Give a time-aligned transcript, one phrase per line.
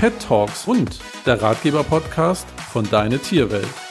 [0.00, 3.89] Pet Talks und der Ratgeber-Podcast von Deine Tierwelt.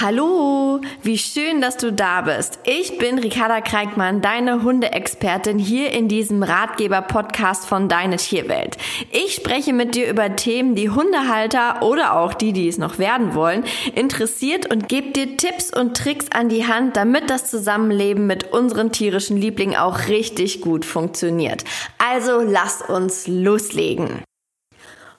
[0.00, 2.60] Hallo, wie schön, dass du da bist.
[2.62, 8.76] Ich bin Ricarda Kreikmann, deine Hundeexpertin hier in diesem Ratgeber-Podcast von Deine Tierwelt.
[9.10, 13.34] Ich spreche mit dir über Themen, die Hundehalter oder auch die, die es noch werden
[13.34, 18.52] wollen, interessiert und gebe dir Tipps und Tricks an die Hand, damit das Zusammenleben mit
[18.52, 21.64] unseren tierischen Lieblingen auch richtig gut funktioniert.
[21.98, 24.22] Also lass uns loslegen.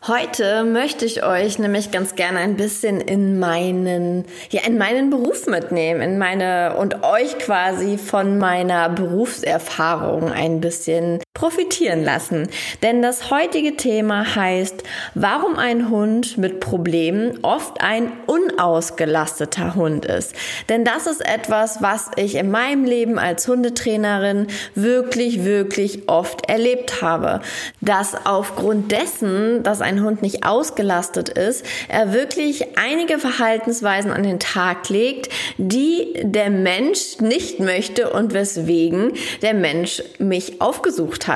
[0.08, 5.46] Heute möchte ich euch nämlich ganz gerne ein bisschen in meinen, ja, in meinen Beruf
[5.46, 12.50] mitnehmen, in meine und euch quasi von meiner Berufserfahrung ein bisschen profitieren lassen.
[12.84, 14.84] Denn das heutige Thema heißt,
[15.16, 20.36] warum ein Hund mit Problemen oft ein unausgelasteter Hund ist.
[20.68, 27.02] Denn das ist etwas, was ich in meinem Leben als Hundetrainerin wirklich, wirklich oft erlebt
[27.02, 27.40] habe.
[27.80, 34.42] Dass aufgrund dessen, dass ein Hund nicht ausgelastet ist, er wirklich einige Verhaltensweisen an den
[34.42, 41.29] Tag legt, die der Mensch nicht möchte und weswegen der Mensch mich aufgesucht hat.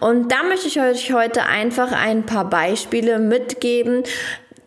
[0.00, 4.02] Und da möchte ich euch heute einfach ein paar Beispiele mitgeben,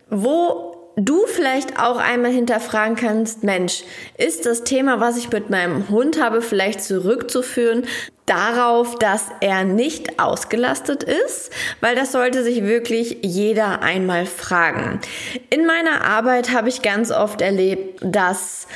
[0.09, 3.83] wo du vielleicht auch einmal hinterfragen kannst, Mensch,
[4.17, 7.85] ist das Thema, was ich mit meinem Hund habe, vielleicht zurückzuführen
[8.25, 14.99] darauf, dass er nicht ausgelastet ist, weil das sollte sich wirklich jeder einmal fragen.
[15.49, 18.67] In meiner Arbeit habe ich ganz oft erlebt, dass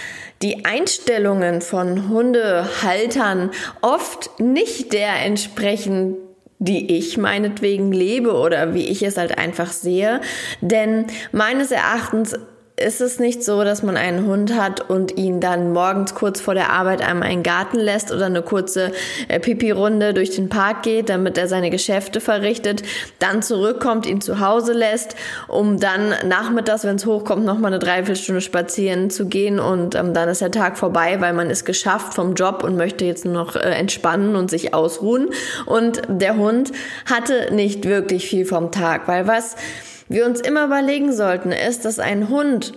[0.41, 6.15] die Einstellungen von Hundehaltern oft nicht der entsprechen,
[6.59, 10.21] die ich meinetwegen lebe oder wie ich es halt einfach sehe.
[10.61, 12.35] Denn meines Erachtens
[12.75, 16.55] ist es nicht so, dass man einen Hund hat und ihn dann morgens kurz vor
[16.55, 18.91] der Arbeit einmal in den Garten lässt oder eine kurze
[19.27, 22.81] äh, Pipi-Runde durch den Park geht, damit er seine Geschäfte verrichtet,
[23.19, 25.15] dann zurückkommt, ihn zu Hause lässt,
[25.47, 30.27] um dann nachmittags, wenn es hochkommt, nochmal eine Dreiviertelstunde spazieren zu gehen und ähm, dann
[30.27, 33.55] ist der Tag vorbei, weil man ist geschafft vom Job und möchte jetzt nur noch
[33.55, 35.29] äh, entspannen und sich ausruhen.
[35.67, 36.71] Und der Hund
[37.05, 39.55] hatte nicht wirklich viel vom Tag, weil was
[40.07, 42.73] wir uns immer überlegen sollten, ist, dass ein Hund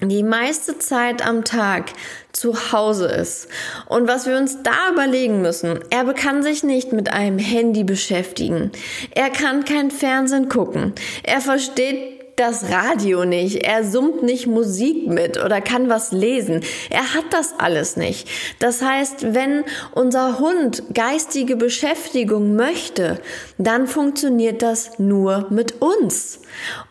[0.00, 1.92] die meiste Zeit am Tag
[2.32, 3.48] zu Hause ist.
[3.86, 8.72] Und was wir uns da überlegen müssen, er kann sich nicht mit einem Handy beschäftigen.
[9.14, 10.94] Er kann kein Fernsehen gucken.
[11.22, 16.62] Er versteht das Radio nicht, er summt nicht Musik mit oder kann was lesen.
[16.90, 18.28] Er hat das alles nicht.
[18.58, 23.20] Das heißt, wenn unser Hund geistige Beschäftigung möchte,
[23.58, 26.40] dann funktioniert das nur mit uns.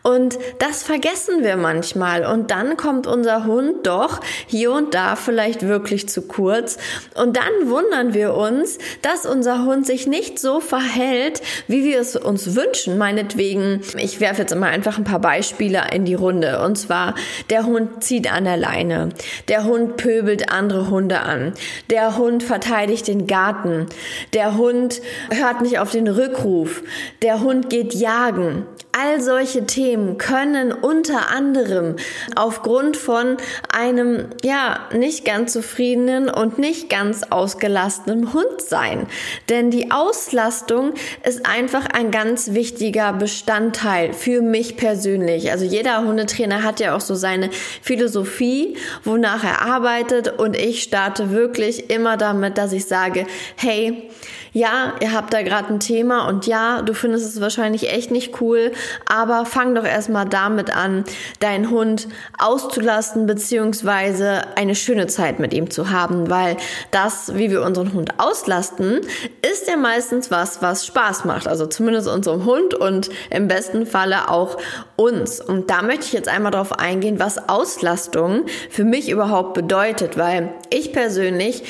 [0.02, 2.26] Und das vergessen wir manchmal.
[2.26, 6.76] Und dann kommt unser Hund doch hier und da vielleicht wirklich zu kurz.
[7.14, 12.14] Und dann wundern wir uns, dass unser Hund sich nicht so verhält, wie wir es
[12.14, 12.98] uns wünschen.
[12.98, 16.62] Meinetwegen, ich werfe jetzt immer einfach ein paar Beispiele Beispiele in die Runde.
[16.62, 17.16] Und zwar,
[17.50, 19.08] der Hund zieht an der Leine.
[19.48, 21.54] Der Hund pöbelt andere Hunde an.
[21.90, 23.86] Der Hund verteidigt den Garten.
[24.32, 26.82] Der Hund hört nicht auf den Rückruf.
[27.22, 28.64] Der Hund geht jagen.
[28.96, 31.96] All solche Themen können unter anderem
[32.36, 33.38] aufgrund von
[33.76, 39.08] einem, ja, nicht ganz zufriedenen und nicht ganz ausgelasteten Hund sein.
[39.48, 40.94] Denn die Auslastung
[41.24, 45.23] ist einfach ein ganz wichtiger Bestandteil für mich persönlich.
[45.50, 47.50] Also jeder Hundetrainer hat ja auch so seine
[47.82, 50.38] Philosophie, wonach er arbeitet.
[50.38, 53.26] Und ich starte wirklich immer damit, dass ich sage,
[53.56, 54.08] hey,
[54.54, 56.28] ja, ihr habt da gerade ein Thema.
[56.28, 58.72] Und ja, du findest es wahrscheinlich echt nicht cool,
[59.04, 61.04] aber fang doch erstmal damit an,
[61.40, 62.08] deinen Hund
[62.38, 66.56] auszulasten beziehungsweise eine schöne Zeit mit ihm zu haben, weil
[66.92, 69.00] das, wie wir unseren Hund auslasten,
[69.42, 71.48] ist ja meistens was, was Spaß macht.
[71.48, 74.56] Also zumindest unserem Hund und im besten Falle auch
[74.96, 75.40] uns.
[75.40, 80.50] Und da möchte ich jetzt einmal darauf eingehen, was Auslastung für mich überhaupt bedeutet, weil
[80.70, 81.64] ich persönlich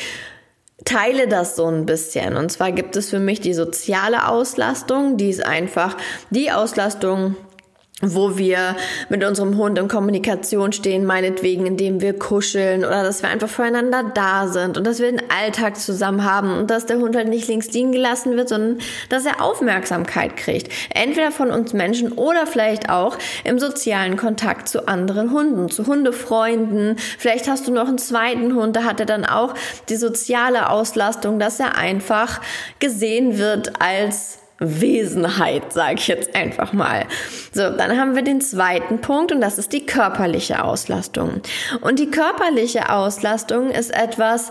[0.85, 2.37] teile das so ein bisschen.
[2.37, 5.97] Und zwar gibt es für mich die soziale Auslastung, die ist einfach
[6.31, 7.37] die Auslastung,
[8.13, 8.77] wo wir
[9.09, 14.11] mit unserem Hund in Kommunikation stehen, meinetwegen, indem wir kuscheln oder dass wir einfach füreinander
[14.15, 17.49] da sind und dass wir den Alltag zusammen haben und dass der Hund halt nicht
[17.49, 18.79] links liegen gelassen wird, sondern
[19.09, 20.73] dass er Aufmerksamkeit kriegt.
[20.95, 26.97] Entweder von uns Menschen oder vielleicht auch im sozialen Kontakt zu anderen Hunden, zu Hundefreunden.
[27.19, 29.55] Vielleicht hast du noch einen zweiten Hund, da hat er dann auch
[29.89, 32.41] die soziale Auslastung, dass er einfach
[32.79, 34.39] gesehen wird als
[34.81, 37.05] Wesenheit, sage ich jetzt einfach mal.
[37.53, 41.41] So, dann haben wir den zweiten Punkt und das ist die körperliche Auslastung.
[41.81, 44.51] Und die körperliche Auslastung ist etwas,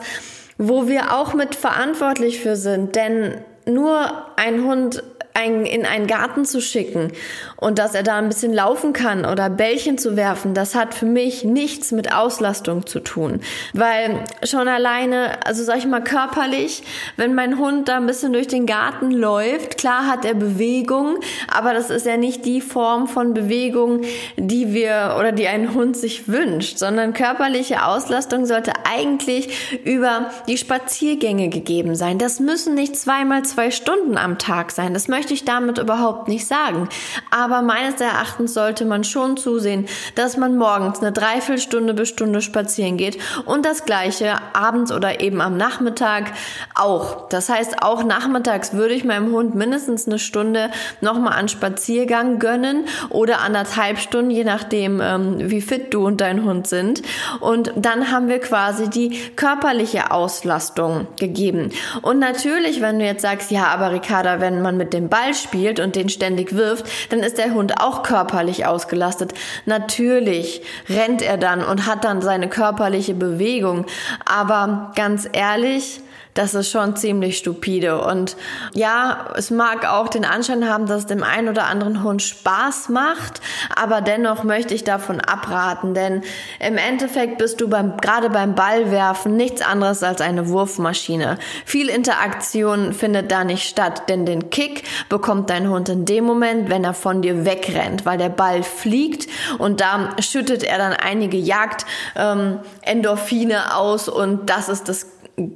[0.57, 5.03] wo wir auch mit verantwortlich für sind, denn nur ein Hund
[5.33, 7.11] ein, in einen Garten zu schicken
[7.57, 11.05] und dass er da ein bisschen laufen kann oder Bällchen zu werfen, das hat für
[11.05, 13.41] mich nichts mit Auslastung zu tun.
[13.73, 16.83] Weil schon alleine, also sag ich mal körperlich,
[17.17, 21.17] wenn mein Hund da ein bisschen durch den Garten läuft, klar hat er Bewegung,
[21.51, 24.01] aber das ist ja nicht die Form von Bewegung,
[24.37, 30.57] die wir oder die ein Hund sich wünscht, sondern körperliche Auslastung sollte eigentlich über die
[30.57, 32.17] Spaziergänge gegeben sein.
[32.19, 34.93] Das müssen nicht zweimal zwei Stunden am Tag sein.
[34.93, 36.89] Das möchte möchte ich damit überhaupt nicht sagen.
[37.31, 39.85] Aber meines Erachtens sollte man schon zusehen,
[40.15, 45.39] dass man morgens eine Dreiviertelstunde bis Stunde spazieren geht und das gleiche abends oder eben
[45.39, 46.33] am Nachmittag
[46.75, 47.29] auch.
[47.29, 52.83] Das heißt, auch nachmittags würde ich meinem Hund mindestens eine Stunde nochmal an Spaziergang gönnen
[53.09, 57.01] oder anderthalb Stunden, je nachdem, ähm, wie fit du und dein Hund sind.
[57.39, 61.69] Und dann haben wir quasi die körperliche Auslastung gegeben.
[62.01, 65.79] Und natürlich, wenn du jetzt sagst, ja, aber Ricarda, wenn man mit dem Ball spielt
[65.79, 69.35] und den ständig wirft, dann ist der Hund auch körperlich ausgelastet.
[69.67, 73.85] Natürlich rennt er dann und hat dann seine körperliche Bewegung.
[74.25, 76.01] Aber ganz ehrlich,
[76.33, 78.01] das ist schon ziemlich stupide.
[78.01, 78.35] Und
[78.73, 82.89] ja, es mag auch den Anschein haben, dass es dem einen oder anderen Hund Spaß
[82.89, 83.41] macht,
[83.75, 86.23] aber dennoch möchte ich davon abraten, denn
[86.59, 91.37] im Endeffekt bist du beim, gerade beim Ballwerfen nichts anderes als eine Wurfmaschine.
[91.65, 96.69] Viel Interaktion findet da nicht statt, denn den Kick bekommt dein Hund in dem Moment,
[96.69, 99.27] wenn er von dir wegrennt, weil der Ball fliegt
[99.59, 101.85] und da schüttet er dann einige Jagd
[102.15, 102.59] ähm,
[103.73, 105.07] aus und das ist das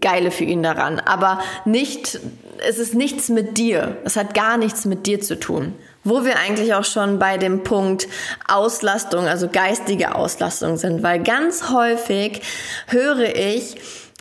[0.02, 1.00] Geile für ihn daran.
[1.00, 2.20] Aber nicht,
[2.68, 3.98] es ist nichts mit dir.
[4.04, 5.74] Es hat gar nichts mit dir zu tun.
[6.04, 8.08] Wo wir eigentlich auch schon bei dem Punkt
[8.48, 12.42] Auslastung, also geistige Auslastung sind, weil ganz häufig
[12.88, 13.76] höre ich,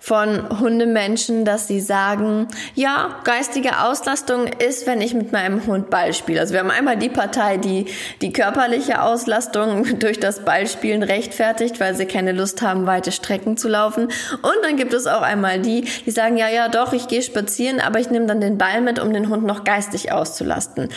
[0.06, 6.14] von Hundemenschen, dass sie sagen, ja, geistige Auslastung ist, wenn ich mit meinem Hund Ball
[6.14, 6.38] spiele.
[6.38, 7.86] Also wir haben einmal die Partei, die
[8.22, 13.66] die körperliche Auslastung durch das Ballspielen rechtfertigt, weil sie keine Lust haben, weite Strecken zu
[13.66, 14.04] laufen.
[14.04, 17.80] Und dann gibt es auch einmal die, die sagen, ja, ja, doch, ich gehe spazieren,
[17.80, 20.88] aber ich nehme dann den Ball mit, um den Hund noch geistig auszulasten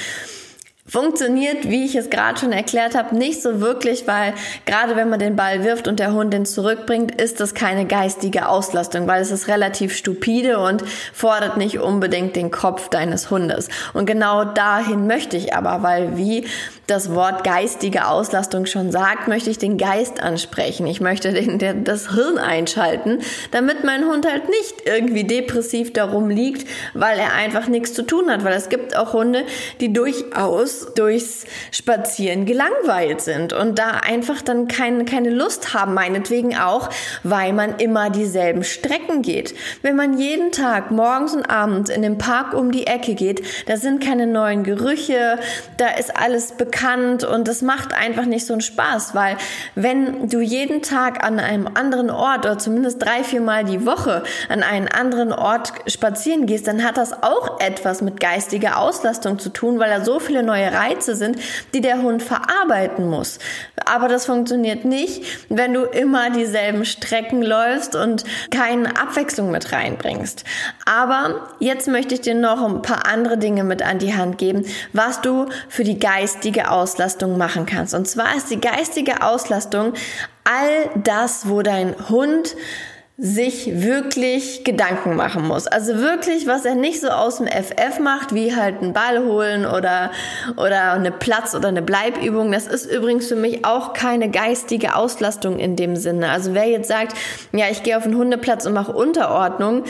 [0.90, 4.34] funktioniert, wie ich es gerade schon erklärt habe, nicht so wirklich, weil
[4.66, 8.50] gerade wenn man den Ball wirft und der Hund den zurückbringt, ist das keine geistige
[8.50, 10.84] Auslastung, weil es ist relativ stupide und
[11.14, 13.70] fordert nicht unbedingt den Kopf deines Hundes.
[13.94, 16.48] Und genau dahin möchte ich aber, weil wie
[16.88, 20.88] das Wort geistige Auslastung schon sagt, möchte ich den Geist ansprechen.
[20.88, 23.20] Ich möchte den, der, das Hirn einschalten,
[23.52, 28.32] damit mein Hund halt nicht irgendwie depressiv darum liegt, weil er einfach nichts zu tun
[28.32, 29.44] hat, weil es gibt auch Hunde,
[29.80, 36.58] die durchaus durchs Spazieren gelangweilt sind und da einfach dann kein, keine Lust haben, meinetwegen
[36.58, 36.90] auch,
[37.24, 39.56] weil man immer dieselben Strecken geht.
[39.82, 43.78] Wenn man jeden Tag morgens und abends in den Park um die Ecke geht, da
[43.78, 45.40] sind keine neuen Gerüche,
[45.78, 49.38] da ist alles bekannt und das macht einfach nicht so einen Spaß, weil
[49.76, 54.24] wenn du jeden Tag an einem anderen Ort oder zumindest drei, vier Mal die Woche
[54.50, 59.50] an einen anderen Ort spazieren gehst, dann hat das auch etwas mit geistiger Auslastung zu
[59.50, 61.38] tun, weil da so viele neue Reize sind,
[61.74, 63.40] die der Hund verarbeiten muss.
[63.86, 70.44] Aber das funktioniert nicht, wenn du immer dieselben Strecken läufst und keine Abwechslung mit reinbringst.
[70.86, 74.66] Aber jetzt möchte ich dir noch ein paar andere Dinge mit an die Hand geben,
[74.94, 77.94] was du für die geistige Auslastung machen kannst.
[77.94, 79.94] Und zwar ist die geistige Auslastung
[80.44, 82.56] all das, wo dein Hund
[83.22, 85.68] sich wirklich Gedanken machen muss.
[85.68, 89.66] Also wirklich, was er nicht so aus dem FF macht, wie halt einen Ball holen
[89.66, 90.12] oder,
[90.56, 92.50] oder eine Platz- oder eine Bleibübung.
[92.54, 96.30] Das ist übrigens für mich auch keine geistige Auslastung in dem Sinne.
[96.30, 97.14] Also wer jetzt sagt,
[97.52, 99.84] ja, ich gehe auf den Hundeplatz und mache Unterordnung,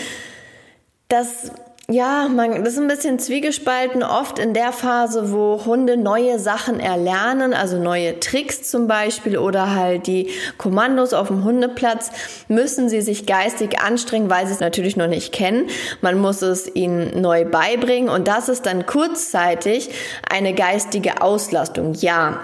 [1.08, 1.52] das
[1.90, 6.80] ja, man, das ist ein bisschen zwiegespalten, oft in der Phase, wo Hunde neue Sachen
[6.80, 12.12] erlernen, also neue Tricks zum Beispiel oder halt die Kommandos auf dem Hundeplatz,
[12.48, 15.68] müssen sie sich geistig anstrengen, weil sie es natürlich noch nicht kennen.
[16.02, 19.90] Man muss es ihnen neu beibringen und das ist dann kurzzeitig
[20.30, 21.96] eine geistige Auslastung.
[21.96, 22.40] Ja,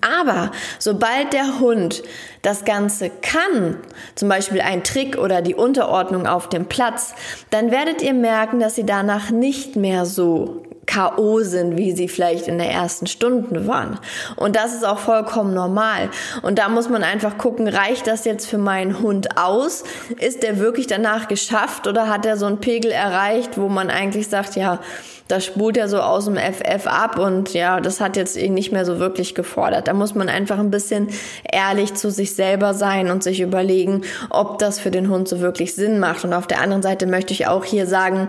[0.00, 2.02] aber sobald der Hund
[2.40, 3.76] das Ganze kann,
[4.14, 7.14] zum Beispiel ein Trick oder die Unterordnung auf dem Platz,
[7.50, 11.40] dann werdet ihr merken, dass sie danach nicht mehr so K.O.
[11.40, 13.98] sind, wie sie vielleicht in der ersten Stunde waren.
[14.36, 16.10] Und das ist auch vollkommen normal.
[16.42, 19.84] Und da muss man einfach gucken, reicht das jetzt für meinen Hund aus?
[20.18, 24.28] Ist der wirklich danach geschafft oder hat er so einen Pegel erreicht, wo man eigentlich
[24.28, 24.80] sagt, ja,
[25.28, 28.72] das spult ja so aus dem FF ab und ja, das hat jetzt ihn nicht
[28.72, 29.88] mehr so wirklich gefordert.
[29.88, 31.08] Da muss man einfach ein bisschen
[31.50, 35.74] ehrlich zu sich selber sein und sich überlegen, ob das für den Hund so wirklich
[35.74, 36.24] Sinn macht.
[36.24, 38.28] Und auf der anderen Seite möchte ich auch hier sagen,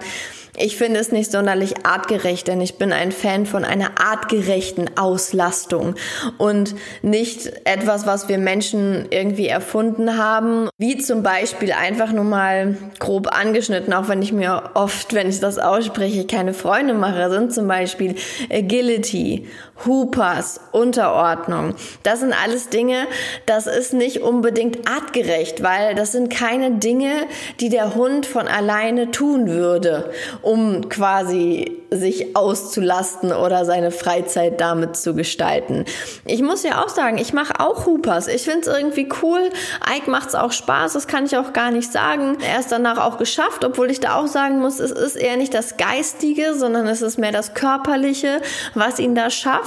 [0.57, 5.95] ich finde es nicht sonderlich artgerecht, denn ich bin ein Fan von einer artgerechten Auslastung
[6.37, 12.77] und nicht etwas, was wir Menschen irgendwie erfunden haben, wie zum Beispiel einfach nur mal
[12.99, 17.53] grob angeschnitten, auch wenn ich mir oft, wenn ich das ausspreche, keine Freunde mache, sind
[17.53, 18.15] zum Beispiel
[18.51, 19.47] Agility,
[19.85, 21.75] Hoopers, Unterordnung.
[22.03, 23.07] Das sind alles Dinge,
[23.45, 27.27] das ist nicht unbedingt artgerecht, weil das sind keine Dinge,
[27.59, 34.97] die der Hund von alleine tun würde um quasi sich auszulasten oder seine Freizeit damit
[34.97, 35.85] zu gestalten.
[36.25, 38.27] Ich muss ja auch sagen, ich mache auch Hoopers.
[38.27, 39.49] Ich finde es irgendwie cool.
[39.95, 42.37] Ike macht es auch Spaß, das kann ich auch gar nicht sagen.
[42.41, 45.53] Er ist danach auch geschafft, obwohl ich da auch sagen muss, es ist eher nicht
[45.53, 48.41] das Geistige, sondern es ist mehr das Körperliche,
[48.73, 49.64] was ihn da schafft.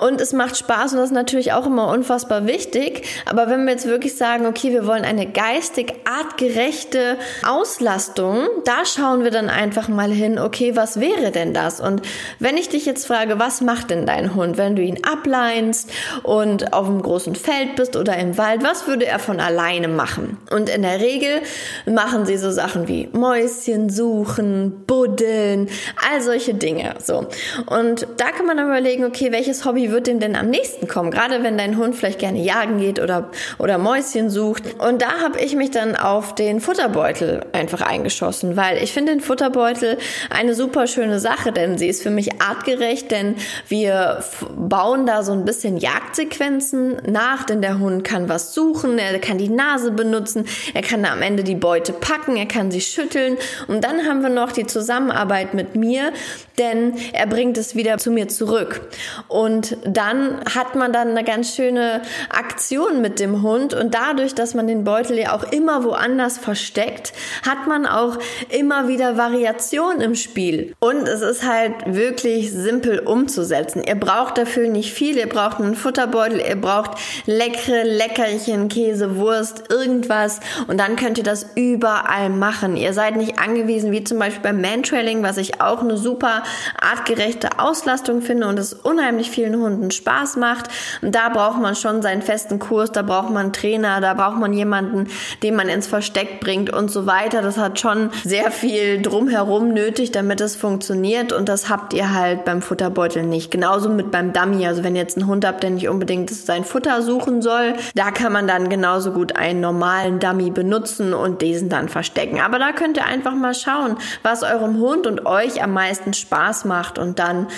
[0.00, 3.06] Und es macht Spaß und das ist natürlich auch immer unfassbar wichtig.
[3.26, 9.24] Aber wenn wir jetzt wirklich sagen, okay, wir wollen eine geistig artgerechte Auslastung, da schauen
[9.24, 11.80] wir dann einfach mal hin, okay, was wäre denn das?
[11.80, 12.02] Und
[12.38, 15.90] wenn ich dich jetzt frage, was macht denn dein Hund, wenn du ihn ableinst
[16.22, 20.38] und auf einem großen Feld bist oder im Wald, was würde er von alleine machen?
[20.50, 21.42] Und in der Regel
[21.86, 25.68] machen sie so Sachen wie Mäuschen suchen, buddeln,
[26.10, 27.26] all solche Dinge, so.
[27.66, 31.10] Und da kann man dann überlegen, okay, welches Hobby wird dem denn am nächsten kommen?
[31.10, 34.80] Gerade wenn dein Hund vielleicht gerne jagen geht oder, oder Mäuschen sucht.
[34.80, 39.20] Und da habe ich mich dann auf den Futterbeutel einfach eingeschossen, weil ich finde den
[39.20, 39.98] Futterbeutel
[40.30, 43.36] eine super schöne Sache, denn sie ist für mich artgerecht, denn
[43.68, 44.22] wir
[44.56, 49.38] bauen da so ein bisschen Jagdsequenzen nach, denn der Hund kann was suchen, er kann
[49.38, 53.36] die Nase benutzen, er kann am Ende die Beute packen, er kann sie schütteln
[53.68, 56.12] und dann haben wir noch die Zusammenarbeit mit mir,
[56.58, 58.82] denn er bringt es wieder zu mir zurück.
[59.28, 64.54] Und dann hat man dann eine ganz schöne Aktion mit dem Hund und dadurch, dass
[64.54, 67.12] man den Beutel ja auch immer woanders versteckt,
[67.46, 70.74] hat man auch immer wieder Variation im Spiel.
[70.80, 73.82] Und es ist halt wirklich simpel umzusetzen.
[73.86, 75.16] Ihr braucht dafür nicht viel.
[75.16, 76.92] Ihr braucht einen Futterbeutel, ihr braucht
[77.26, 80.40] leckere Leckerchen, Käse, Wurst, irgendwas.
[80.66, 82.76] Und dann könnt ihr das überall machen.
[82.76, 86.42] Ihr seid nicht angewiesen, wie zum Beispiel beim Mantrailing, was ich auch eine super
[86.80, 90.68] artgerechte Auslastung finde und es unheimlich vielen Hunden Spaß macht.
[91.02, 94.52] Da braucht man schon seinen festen Kurs, da braucht man einen Trainer, da braucht man
[94.52, 95.08] jemanden,
[95.42, 97.42] den man ins Versteck bringt und so weiter.
[97.42, 102.44] Das hat schon sehr viel drumherum nötig, damit es funktioniert und das habt ihr halt
[102.44, 103.50] beim Futterbeutel nicht.
[103.50, 104.66] Genauso mit beim Dummy.
[104.66, 108.10] Also wenn ihr jetzt einen Hund habt, der nicht unbedingt sein Futter suchen soll, da
[108.10, 112.40] kann man dann genauso gut einen normalen Dummy benutzen und diesen dann verstecken.
[112.40, 116.64] Aber da könnt ihr einfach mal schauen, was eurem Hund und euch am meisten Spaß
[116.64, 117.48] macht und dann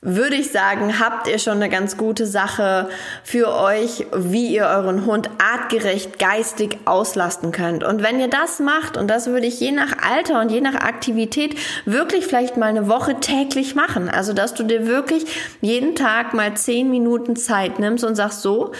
[0.00, 2.88] würde ich sagen, habt ihr schon eine ganz gute Sache
[3.24, 7.82] für euch, wie ihr euren Hund artgerecht geistig auslasten könnt.
[7.82, 10.76] Und wenn ihr das macht, und das würde ich je nach Alter und je nach
[10.76, 14.08] Aktivität wirklich vielleicht mal eine Woche täglich machen.
[14.08, 15.26] Also, dass du dir wirklich
[15.60, 18.70] jeden Tag mal zehn Minuten Zeit nimmst und sagst so,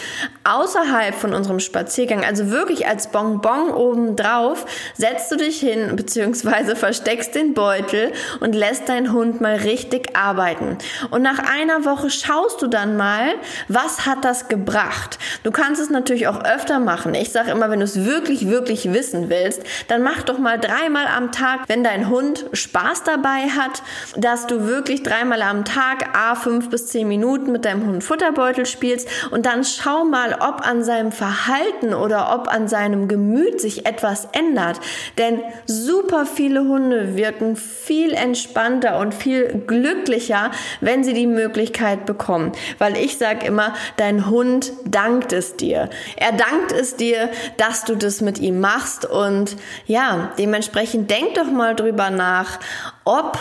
[0.48, 4.64] außerhalb von unserem Spaziergang, also wirklich als Bonbon oben drauf,
[4.94, 10.78] setzt du dich hin, beziehungsweise versteckst den Beutel und lässt deinen Hund mal richtig arbeiten.
[11.10, 13.34] Und nach einer Woche schaust du dann mal,
[13.68, 15.18] was hat das gebracht.
[15.42, 17.14] Du kannst es natürlich auch öfter machen.
[17.14, 21.06] Ich sage immer, wenn du es wirklich, wirklich wissen willst, dann mach doch mal dreimal
[21.06, 23.82] am Tag, wenn dein Hund Spaß dabei hat,
[24.16, 28.66] dass du wirklich dreimal am Tag a fünf bis zehn Minuten mit deinem Hund Futterbeutel
[28.66, 33.86] spielst und dann schau mal, ob an seinem Verhalten oder ob an seinem Gemüt sich
[33.86, 34.80] etwas ändert.
[35.16, 42.52] Denn super viele Hunde wirken viel entspannter und viel glücklicher, wenn sie die Möglichkeit bekommen.
[42.78, 45.88] Weil ich sage immer, dein Hund dankt es dir.
[46.16, 49.04] Er dankt es dir, dass du das mit ihm machst.
[49.04, 52.58] Und ja, dementsprechend denk doch mal drüber nach,
[53.04, 53.38] ob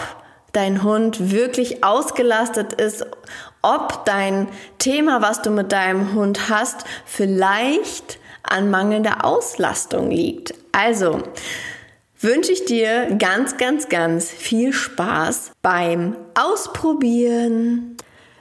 [0.54, 3.06] dein Hund wirklich ausgelastet ist,
[3.62, 4.48] ob dein
[4.78, 10.54] Thema, was du mit deinem Hund hast, vielleicht an mangelnder Auslastung liegt.
[10.72, 11.22] Also,
[12.20, 17.98] wünsche ich dir ganz, ganz, ganz viel Spaß beim Ausprobieren.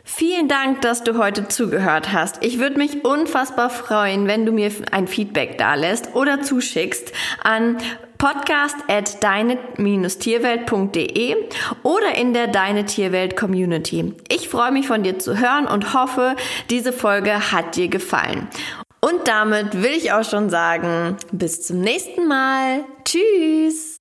[0.09, 2.45] Vielen Dank, dass du heute zugehört hast.
[2.45, 7.79] Ich würde mich unfassbar freuen, wenn du mir ein Feedback da lässt oder zuschickst an
[8.17, 11.35] podcast at deine-tierwelt.de
[11.83, 14.15] oder in der Deine Tierwelt Community.
[14.29, 16.37] Ich freue mich von dir zu hören und hoffe,
[16.71, 18.47] diese Folge hat dir gefallen.
[19.01, 22.85] Und damit will ich auch schon sagen, bis zum nächsten Mal.
[23.05, 23.96] Tschüss.